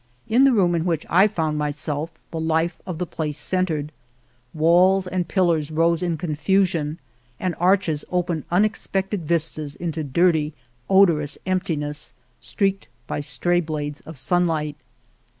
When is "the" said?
0.45-0.51, 2.31-2.39, 2.97-3.05